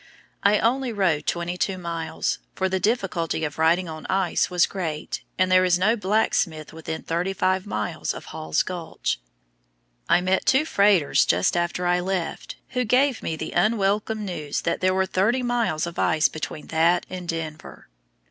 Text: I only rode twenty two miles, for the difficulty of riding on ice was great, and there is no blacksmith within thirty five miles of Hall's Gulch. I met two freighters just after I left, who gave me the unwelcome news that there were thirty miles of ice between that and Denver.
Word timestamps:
I 0.41 0.57
only 0.57 0.91
rode 0.91 1.27
twenty 1.27 1.57
two 1.59 1.77
miles, 1.77 2.39
for 2.55 2.67
the 2.67 2.79
difficulty 2.79 3.43
of 3.43 3.59
riding 3.59 3.87
on 3.87 4.07
ice 4.07 4.49
was 4.49 4.65
great, 4.65 5.21
and 5.37 5.51
there 5.51 5.63
is 5.63 5.77
no 5.77 5.95
blacksmith 5.95 6.73
within 6.73 7.03
thirty 7.03 7.33
five 7.33 7.67
miles 7.67 8.11
of 8.11 8.25
Hall's 8.33 8.63
Gulch. 8.63 9.19
I 10.09 10.19
met 10.19 10.47
two 10.47 10.65
freighters 10.65 11.23
just 11.23 11.55
after 11.55 11.85
I 11.85 11.99
left, 11.99 12.55
who 12.69 12.83
gave 12.83 13.21
me 13.21 13.35
the 13.35 13.51
unwelcome 13.51 14.25
news 14.25 14.61
that 14.61 14.81
there 14.81 14.95
were 14.95 15.05
thirty 15.05 15.43
miles 15.43 15.85
of 15.85 15.99
ice 15.99 16.27
between 16.29 16.65
that 16.69 17.05
and 17.07 17.29
Denver. 17.29 17.87